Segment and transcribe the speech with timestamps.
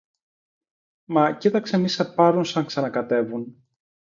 [1.05, 3.55] Μα κοίταξε μη σε πάρουν σαν ξανακατέβουν.